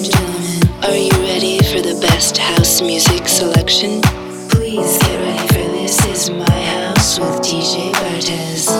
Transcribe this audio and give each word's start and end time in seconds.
are 0.00 0.96
you 0.96 1.10
ready 1.10 1.58
for 1.58 1.82
the 1.82 1.98
best 2.00 2.38
house 2.38 2.80
music 2.80 3.28
selection? 3.28 4.00
Please 4.48 4.96
get 4.96 5.20
ready 5.20 5.46
for 5.48 5.72
This 5.72 6.02
Is 6.06 6.30
My 6.30 6.50
House 6.50 7.18
with 7.18 7.42
DJ 7.42 7.92
Bartez. 7.92 8.79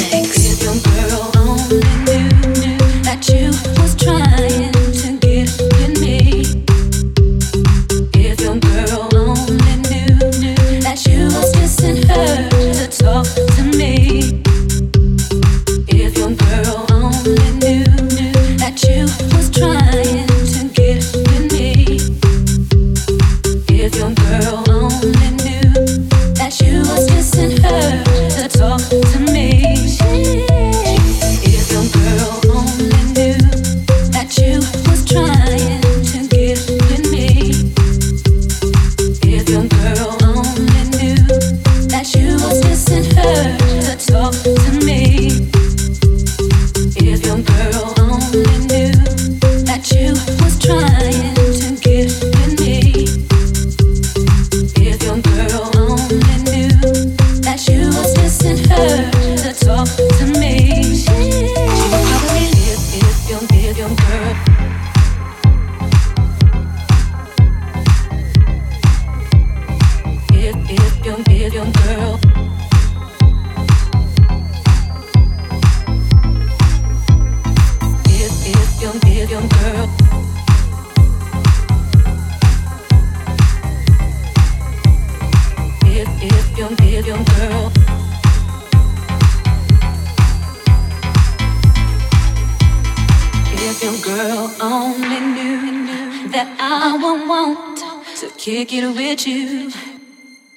kick 98.41 98.73
it 98.73 98.87
with 98.95 99.27
you. 99.27 99.71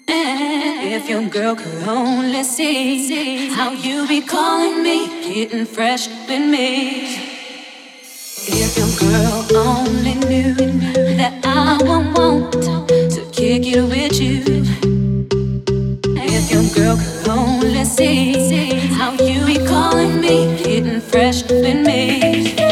If 0.09 1.09
your 1.09 1.29
girl 1.29 1.55
could 1.55 1.87
only 1.87 2.43
see 2.43 3.49
how 3.51 3.73
you 3.73 4.09
be 4.09 4.23
calling 4.23 4.83
me, 4.83 5.07
getting 5.23 5.67
fresh 5.67 6.09
with 6.09 6.51
me. 6.51 7.15
If 8.47 8.77
your 8.79 8.93
girl 8.99 9.57
only 9.57 10.15
knew 10.15 10.55
that 11.19 11.45
I 11.45 11.79
won't 11.85 12.17
want 12.17 12.53
to 12.53 13.29
kick 13.33 13.67
it 13.67 13.83
with 13.83 14.19
you 14.19 14.94
your 16.55 16.63
girl 16.73 16.97
could 16.97 17.29
only 17.31 17.85
see 17.85 18.79
how 18.95 19.11
you 19.15 19.45
be 19.45 19.59
calling 19.67 20.21
me, 20.21 20.57
getting 20.63 21.01
fresh 21.01 21.43
with 21.43 21.85
me. 21.85 22.64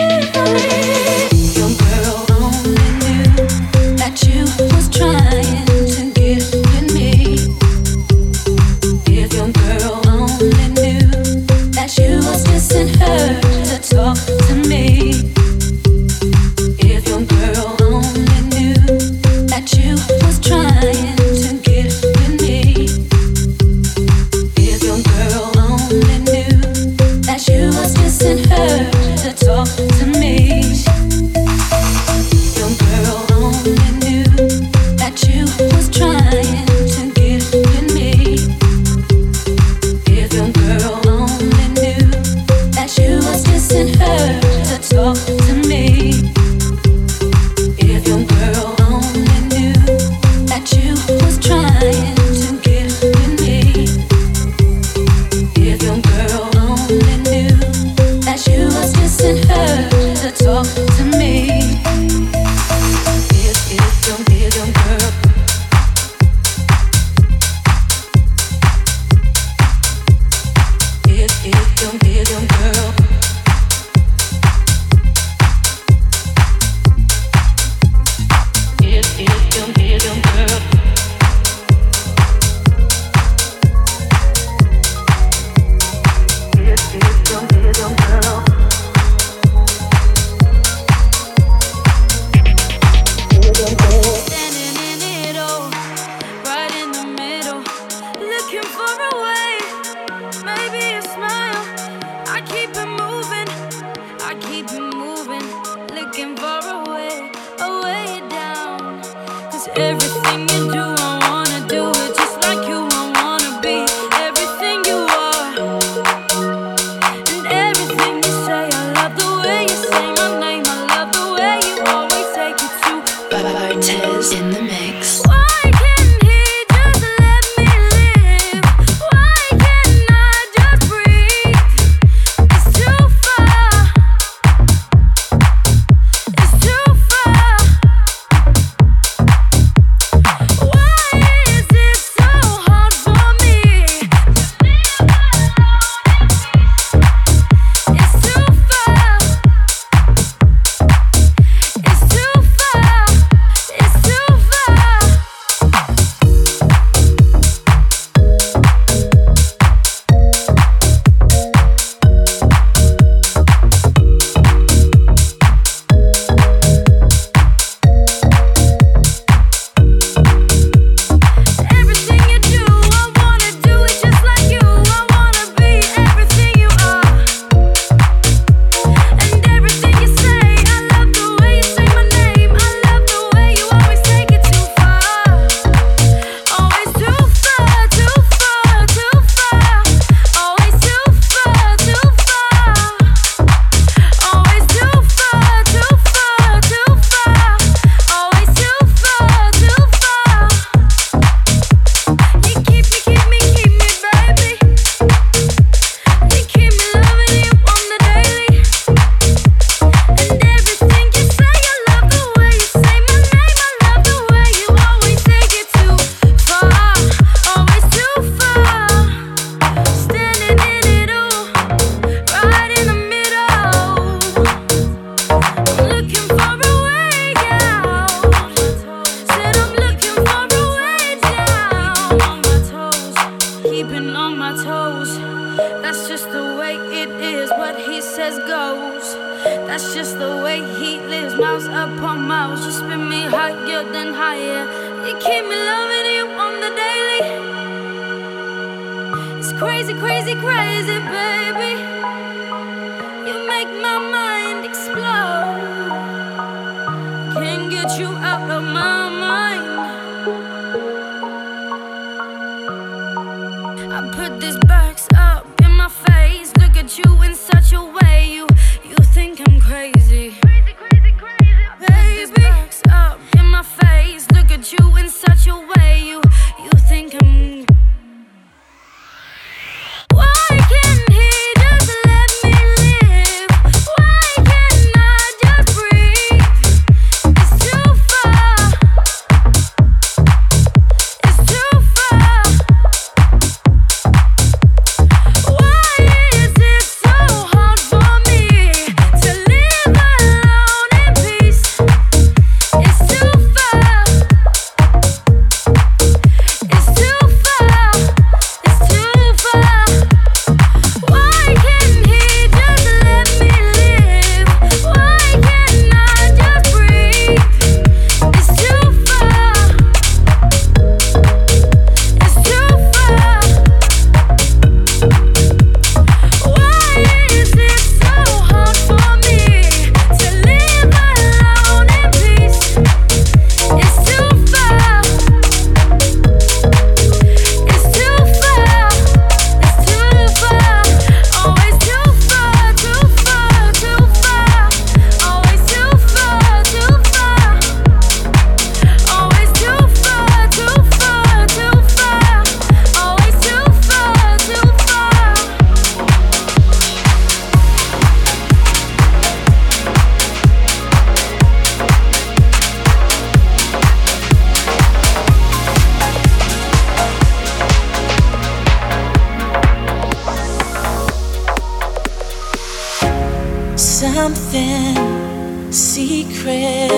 something 374.23 375.73
secret. 375.73 376.91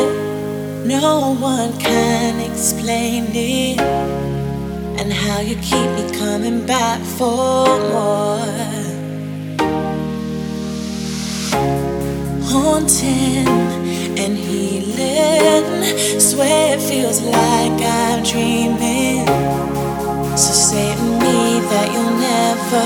No 0.84 1.34
one 1.40 1.72
can 1.78 2.32
explain 2.50 3.24
it. 3.32 3.80
And 5.00 5.10
how 5.10 5.40
you 5.40 5.56
keep 5.70 5.88
me 5.96 6.04
coming 6.18 6.66
back 6.66 7.00
for 7.16 7.64
more. 7.92 8.52
Haunting 12.52 13.48
and 14.22 14.34
healing. 14.36 15.64
Swear 16.20 16.76
it 16.76 16.82
feels 16.90 17.22
like 17.22 17.78
I'm 18.02 18.22
dreaming. 18.22 19.26
So 20.42 20.52
say 20.68 20.88
to 20.94 21.06
me 21.24 21.38
that 21.72 21.86
you'll 21.92 22.18
never 22.30 22.84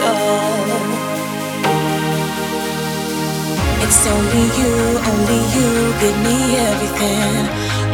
go. 0.00 0.29
It's 3.92 4.06
only 4.06 4.46
you, 4.60 4.74
only 5.10 5.40
you, 5.56 5.68
give 5.98 6.18
me 6.22 6.38
everything. 6.68 7.42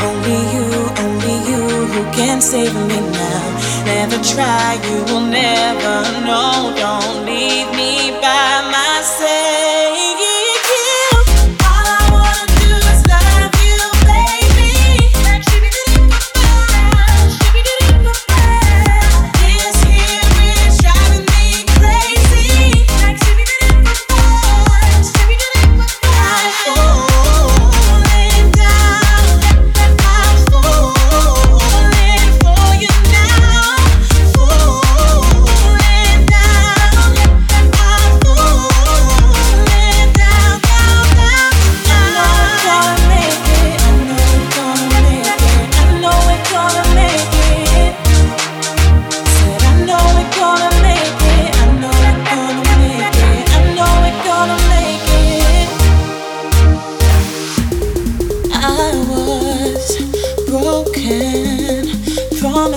Only 0.08 0.40
you, 0.52 0.66
only 1.04 1.36
you, 1.48 1.62
who 1.90 2.02
can 2.12 2.42
save 2.42 2.74
me 2.74 3.00
now. 3.00 3.44
Never 3.86 4.22
try, 4.22 4.78
you 4.84 4.98
will 5.08 5.24
never 5.24 5.96
know. 6.26 6.74
Don't 6.76 7.24
leave 7.24 7.70
me 7.74 8.10
by 8.20 8.60
myself. 8.70 9.45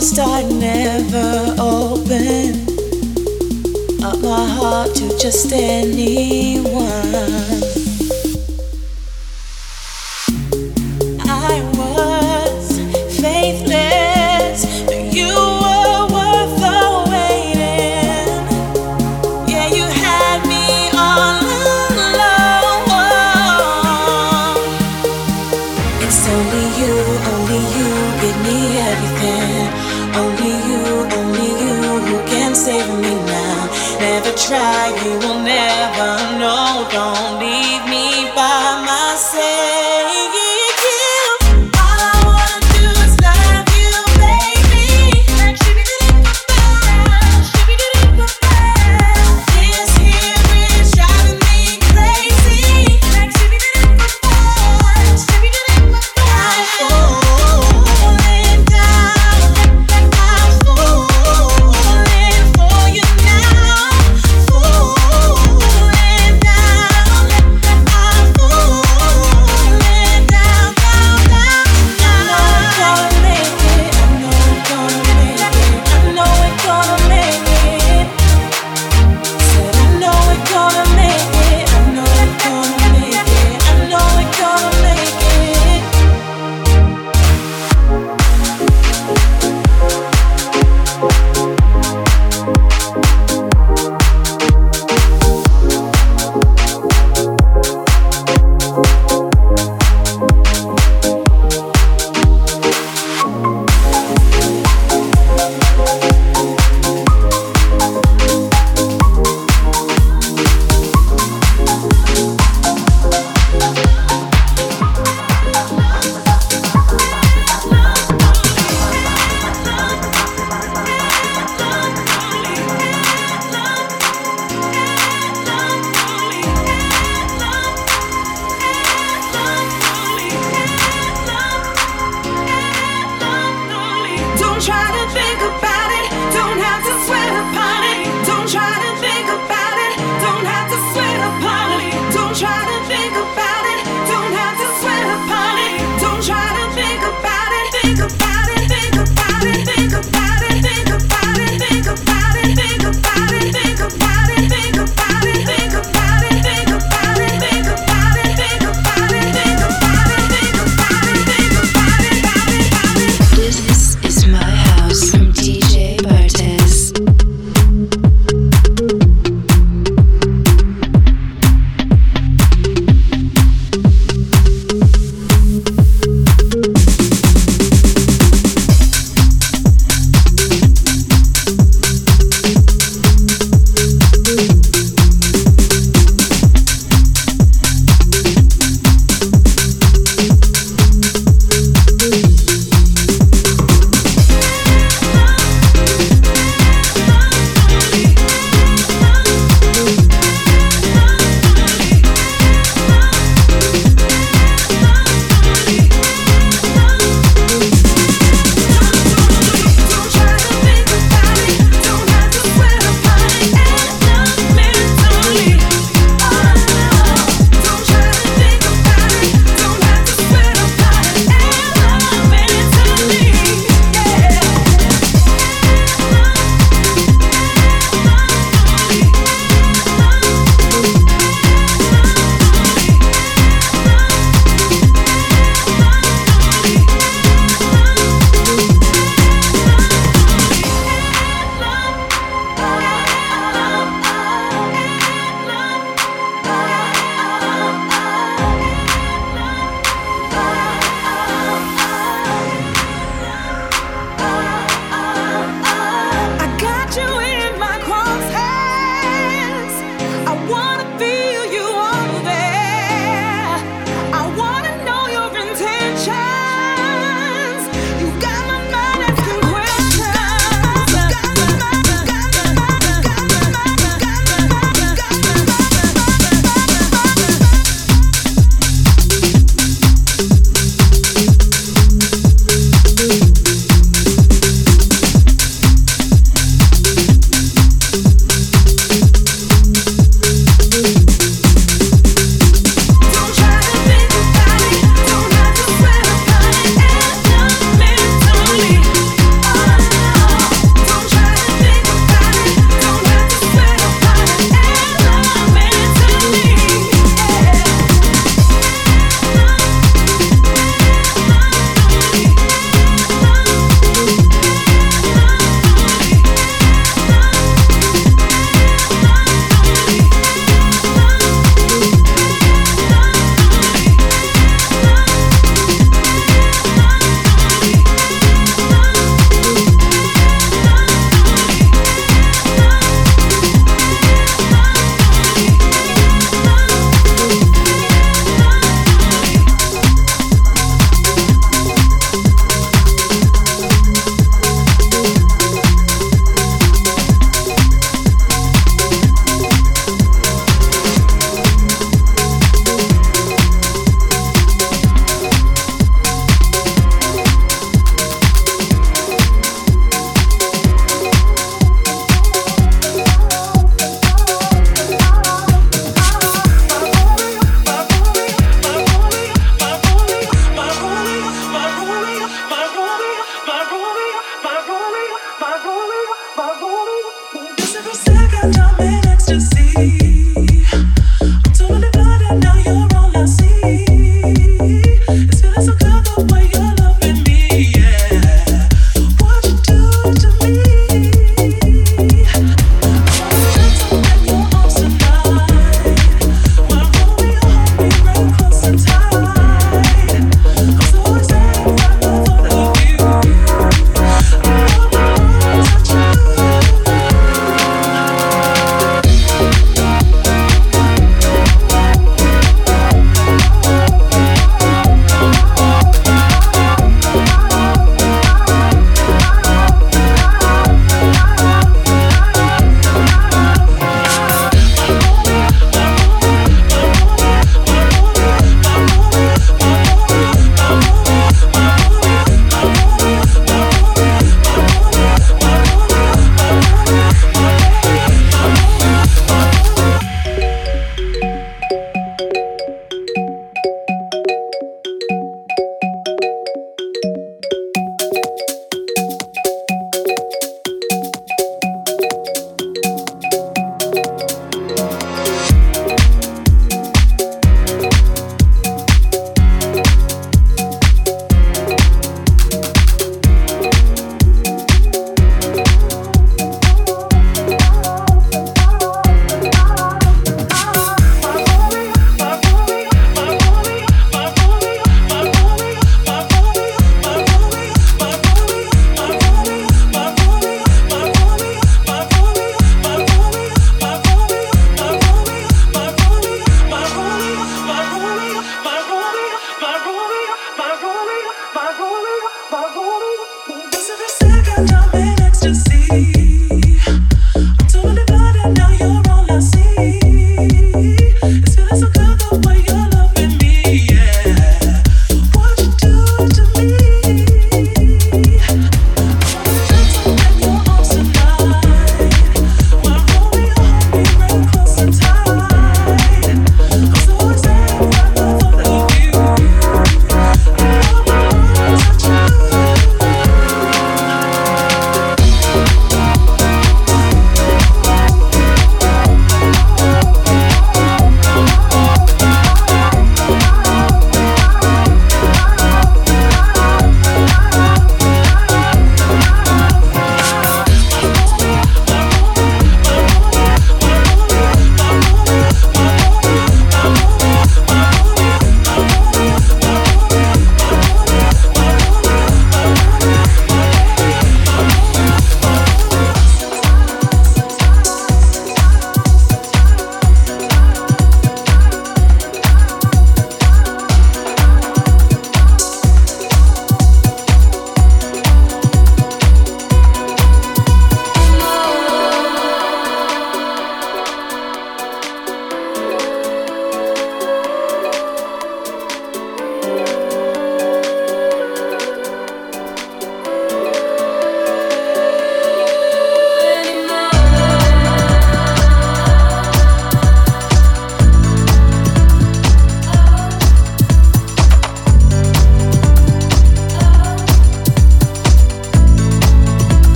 I'd 0.00 0.48
never 0.52 1.56
open 1.58 2.54
up 4.04 4.20
my 4.20 4.46
heart 4.46 4.94
to 4.94 5.08
just 5.18 5.52
anyone. 5.52 7.07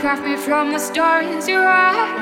Craft 0.00 0.22
me 0.24 0.36
from 0.36 0.72
the 0.72 0.78
stories 0.78 1.48
you 1.48 1.58
write. 1.58 2.18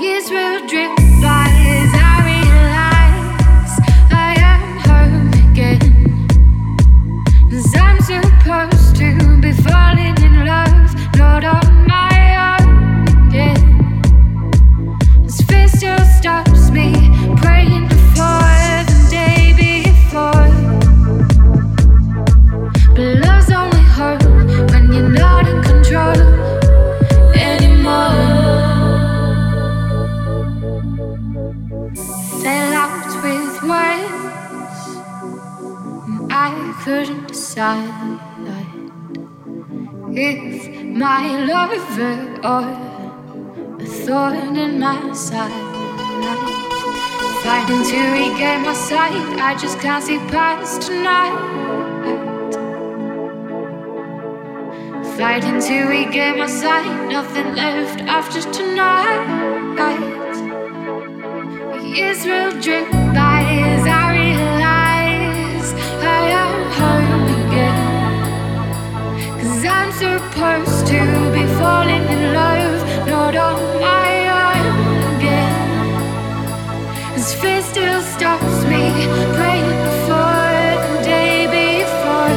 Years 0.00 0.30
will 0.30 0.66
drift 0.66 0.98
by 1.22 1.46
as 1.76 1.92
I 1.94 2.14
realize 2.30 3.72
I 4.12 4.30
am 4.52 4.62
home 4.88 5.28
again. 5.50 5.80
Cause 7.50 7.74
I'm 7.76 7.98
supposed 8.10 8.96
to 8.96 9.08
be 9.40 9.52
falling 9.52 10.16
in 10.26 10.34
love, 10.44 10.90
not 11.16 11.44
on 11.44 11.86
my 11.86 12.14
own 12.50 13.08
again. 13.28 13.62
This 15.22 15.40
fear 15.42 15.68
still 15.68 16.04
stops 16.18 16.55
couldn't 36.86 37.26
decide 37.26 38.20
if 40.12 40.70
my 41.02 41.44
lover 41.44 42.14
or 42.52 42.66
a 43.82 43.86
thorn 44.04 44.54
in 44.54 44.78
my 44.78 45.12
side. 45.12 45.50
Fighting 47.42 47.82
to 47.90 47.98
regain 48.18 48.62
my 48.62 48.72
sight, 48.72 49.26
I 49.48 49.56
just 49.58 49.80
can't 49.80 50.04
see 50.04 50.18
past 50.30 50.82
tonight. 50.82 51.36
Fighting 55.18 55.58
to 55.68 55.76
regain 55.88 56.38
my 56.38 56.46
sight, 56.46 56.88
nothing 57.10 57.52
left 57.56 58.00
after 58.02 58.40
tonight. 58.52 59.56
Will 62.26 62.50
drip 62.60 62.90
by 63.14 63.25
supposed 70.36 70.86
to 70.86 71.00
be 71.32 71.46
falling 71.56 72.04
in 72.14 72.34
love, 72.34 73.08
not 73.08 73.34
on 73.34 73.58
my 73.80 74.10
own 74.44 74.66
again. 75.16 75.70
This 77.14 77.32
fear 77.40 77.62
still 77.62 78.02
stops 78.02 78.64
me 78.64 78.82
praying 79.36 79.80
for 80.04 80.36
the 80.84 81.00
day 81.02 81.46
before. 81.56 82.36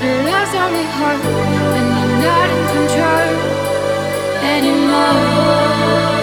But 0.00 0.16
love's 0.30 0.54
only 0.64 0.86
hope 0.98 1.26
when 1.72 1.86
you're 1.96 2.16
not 2.24 2.48
in 2.56 2.62
control 2.74 3.32
anymore. 4.54 6.13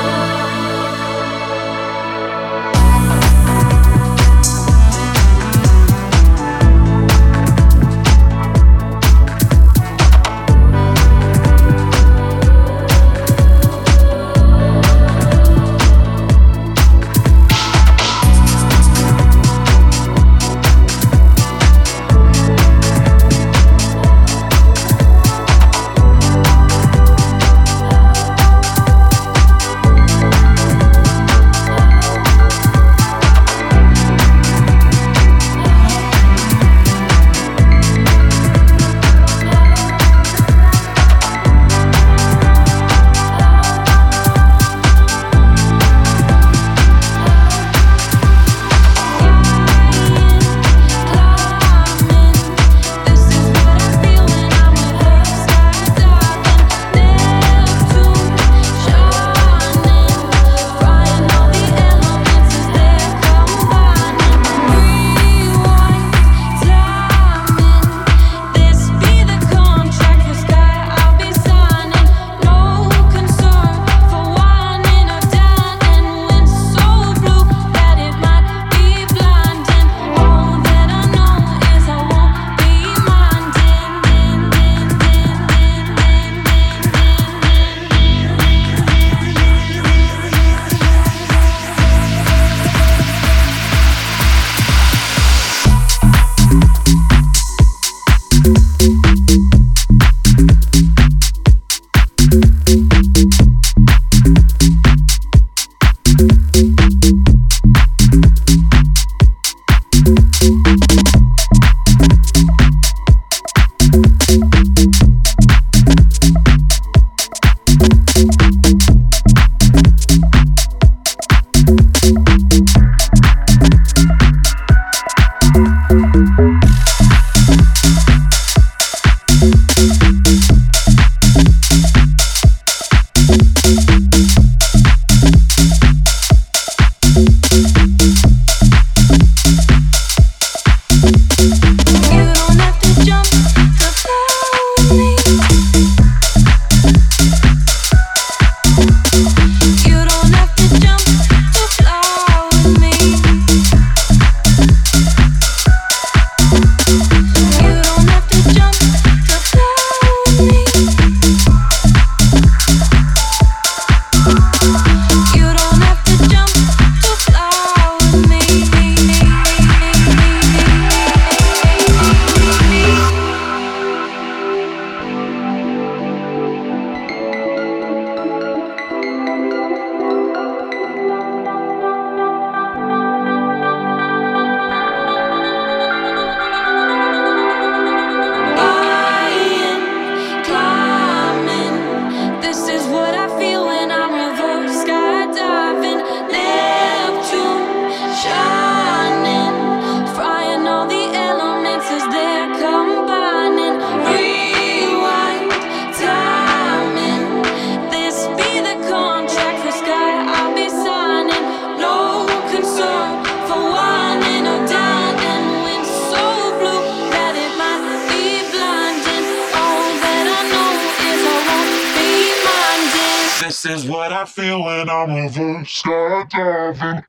This 223.63 223.83
is 223.83 223.87
what 223.87 224.11
I 224.11 224.25
feel 224.25 224.63
when 224.63 224.89
I'm 224.89 225.13
reverse 225.13 225.83
skydiving. 225.83 227.05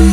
me 0.00 0.11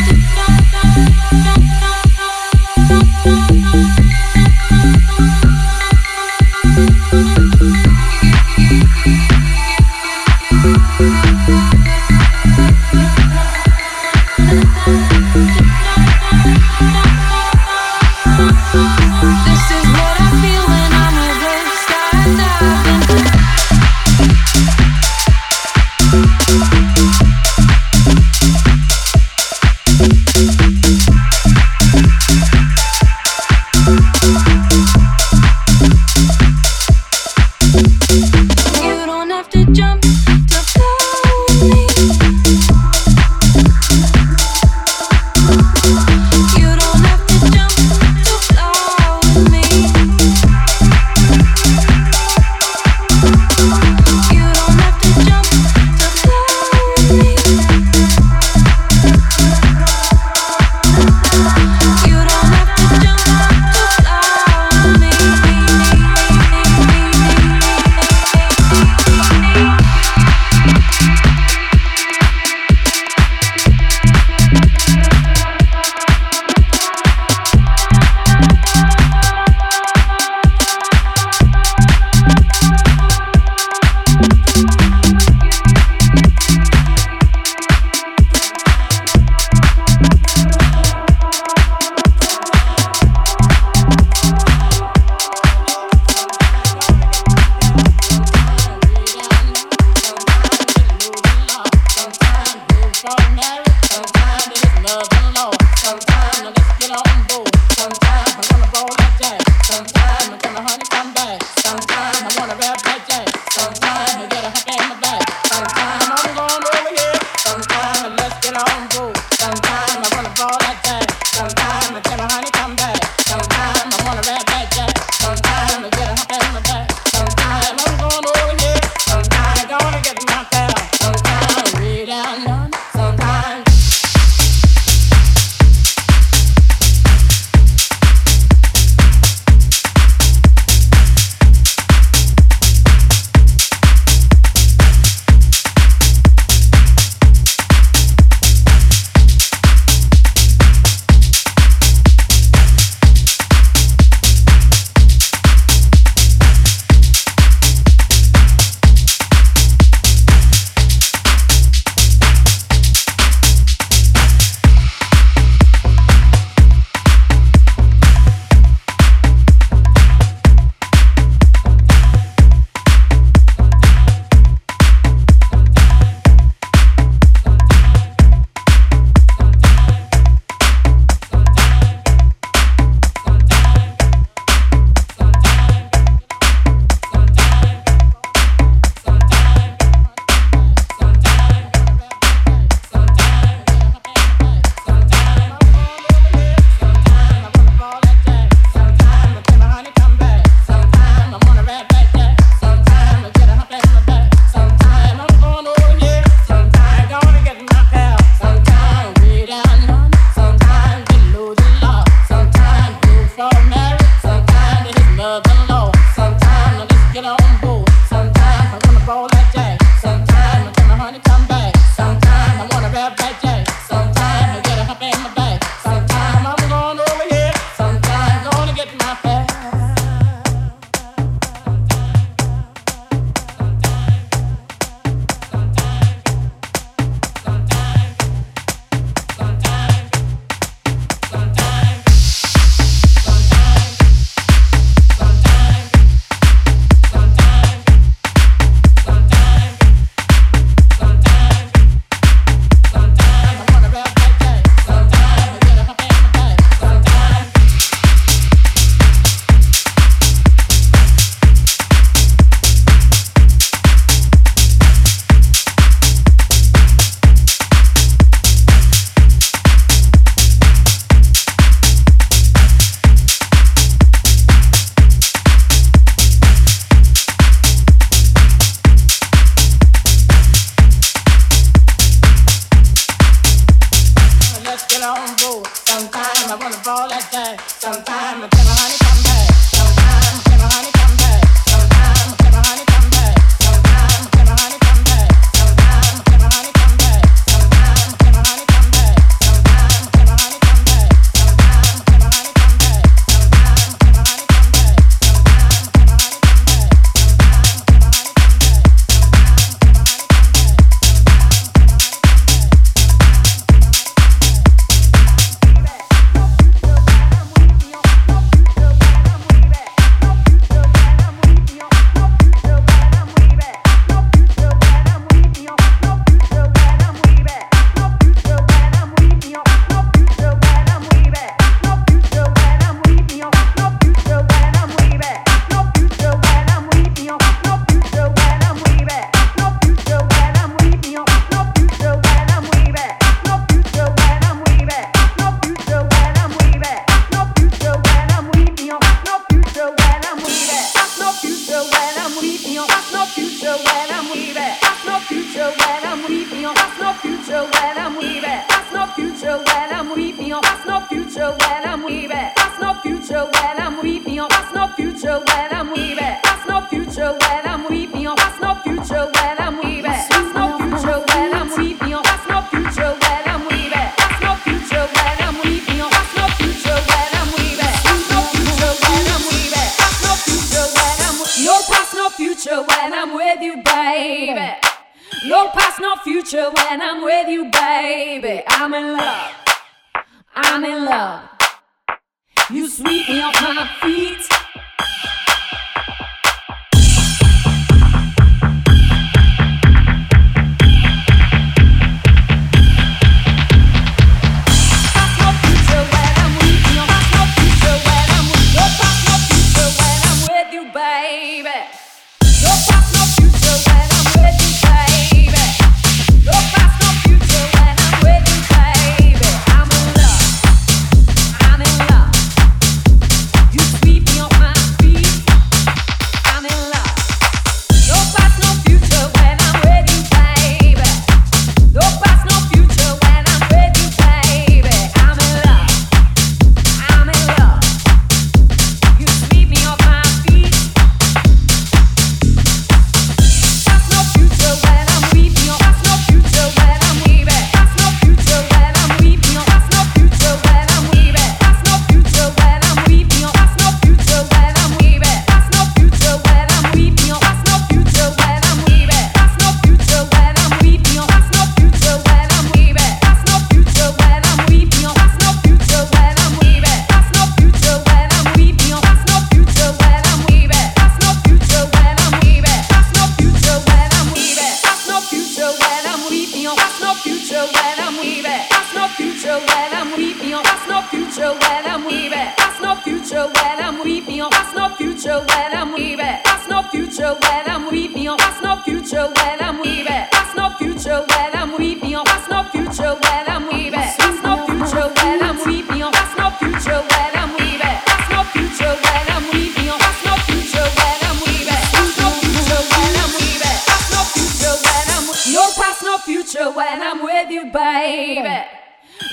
No 505.51 505.71
past, 505.75 506.03
no 506.03 506.17
future 506.17 506.71
when 506.71 507.01
I'm 507.01 507.23
with 507.23 507.49
you, 507.49 507.71
baby. 507.71 508.65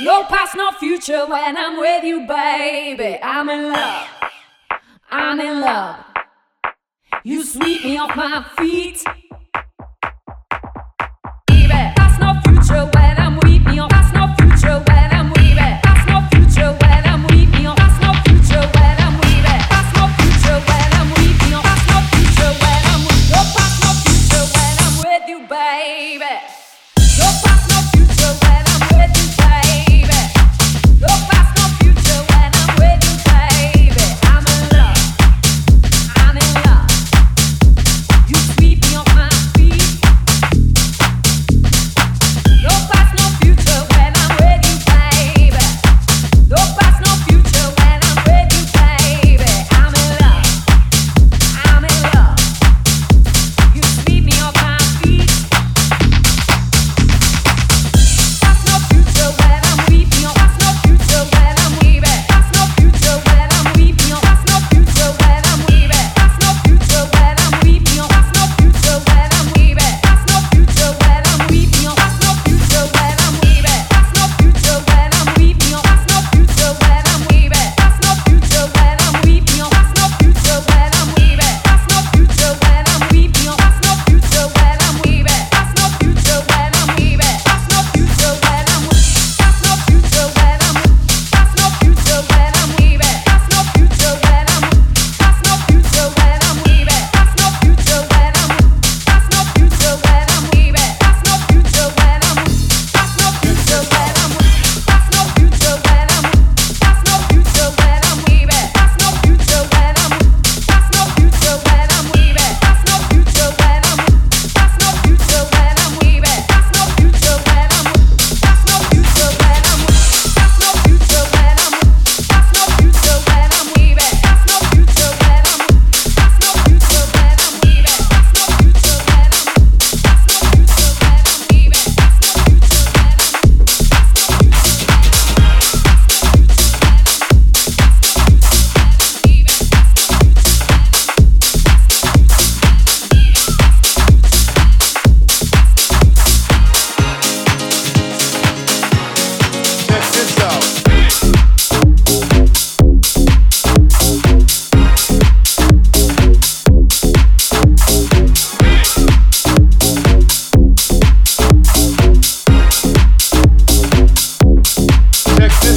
No 0.00 0.24
past, 0.24 0.56
no 0.56 0.70
future 0.72 1.26
when 1.26 1.56
I'm 1.56 1.78
with 1.78 2.04
you, 2.04 2.26
baby. 2.26 3.18
I'm 3.22 3.48
in 3.48 3.72
love. 3.72 4.08
I'm 5.10 5.40
in 5.40 5.60
love 5.60 6.15
sweep 7.56 7.84
me 7.84 7.96
off 7.98 8.14
my 8.16 8.44
feet. 8.58 9.02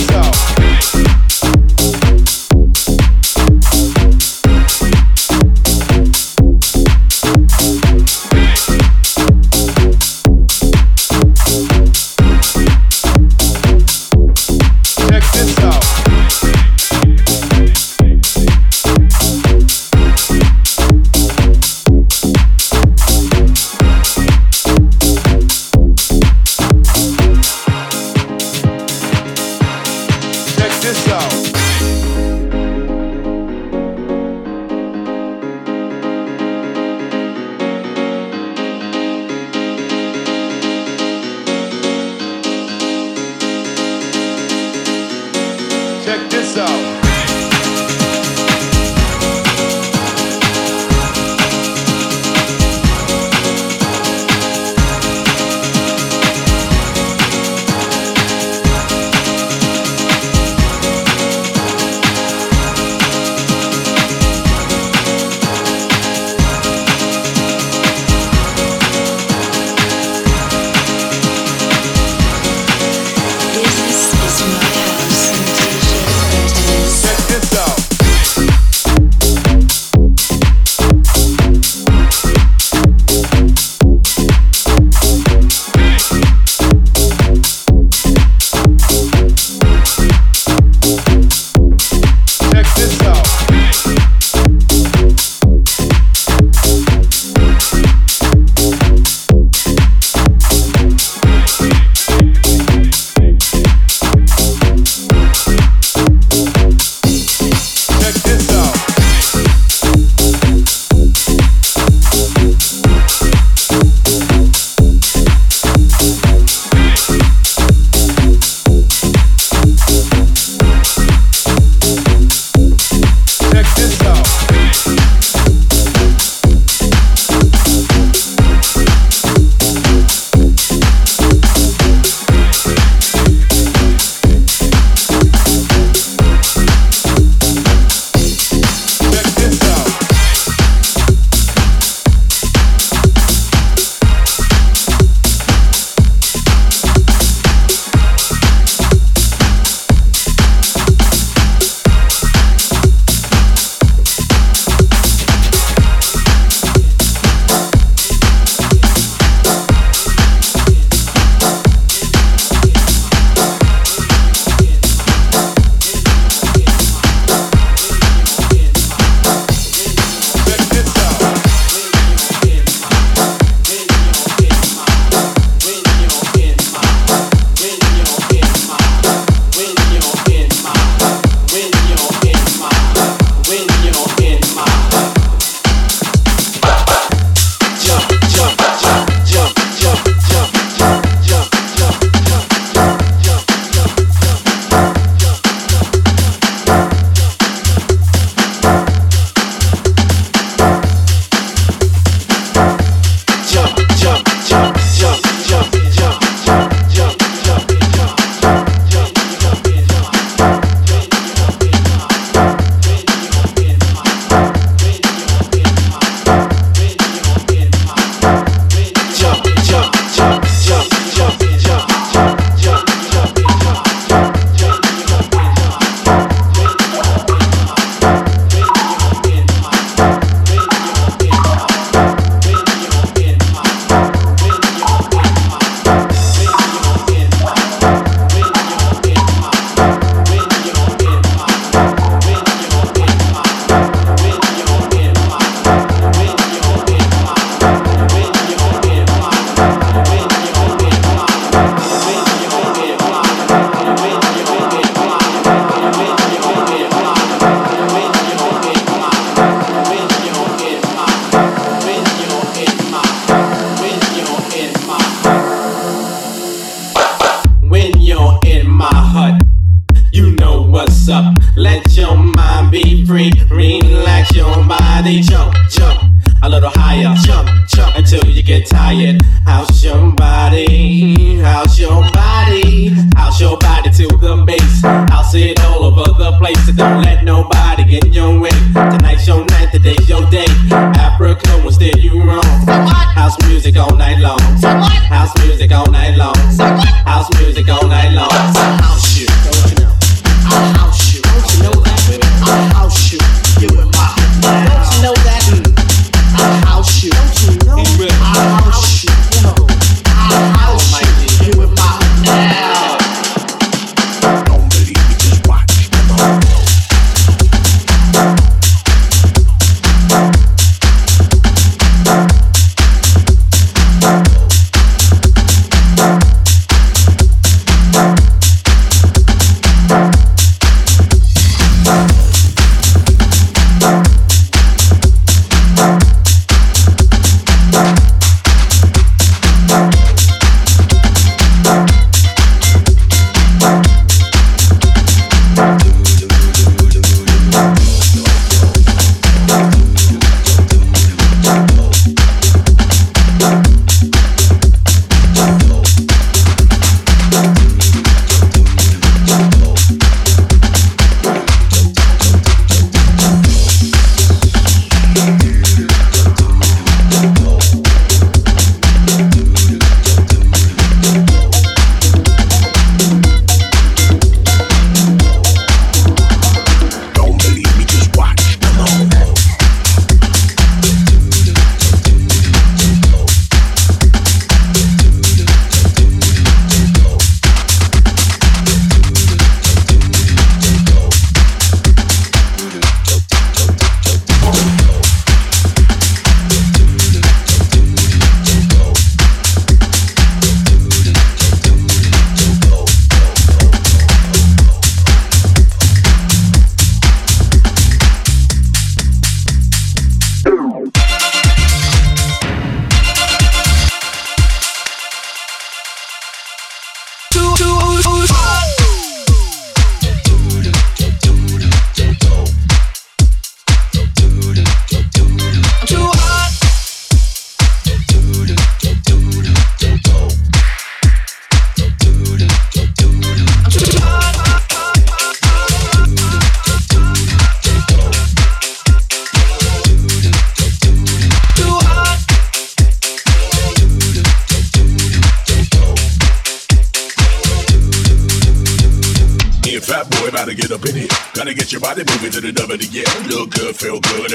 go. 0.10 0.59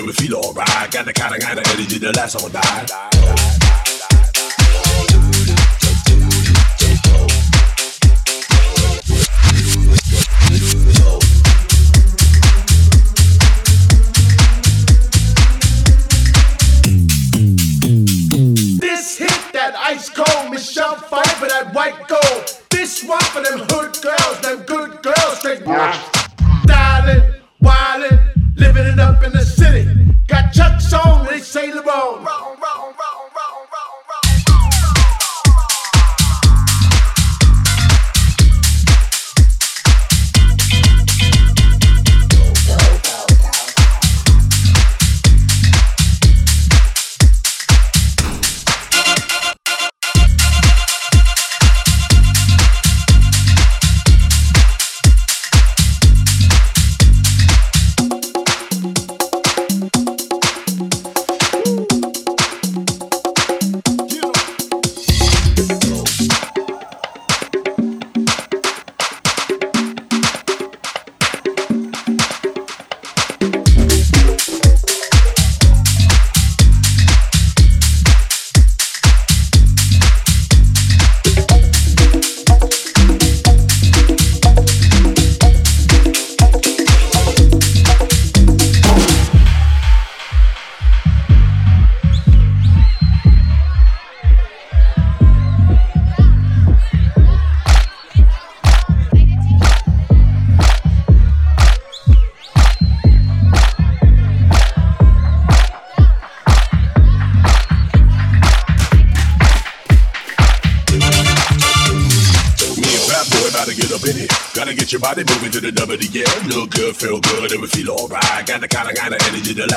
make 0.07 0.21
me 0.21 0.27
feel 0.27 0.37
alright. 0.39 0.91
Got 0.91 1.07
the 1.07 1.13
kind 1.13 1.35
of 1.35 1.41
kind 1.41 1.59
of 1.59 1.67
energy 1.69 1.99
that 1.99 2.17
lasts 2.17 2.43
all 2.43 2.49
night. 2.51 3.04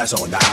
zona. 0.07 0.46